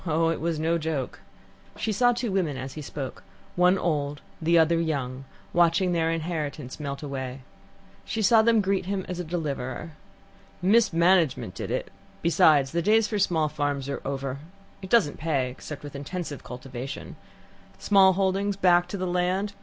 [0.07, 1.19] Oh, it was no joke."
[1.77, 3.21] She saw two women as he spoke,
[3.55, 7.41] one old, the other young, watching their inheritance melt away.
[8.03, 9.91] She saw them greet him as a deliverer.
[10.59, 11.91] "Mismanagement did it
[12.23, 14.39] besides, the days for small farms are over.
[14.81, 17.15] It doesn't pay except with intensive cultivation.
[17.77, 19.59] Small holdings, back to the land ah!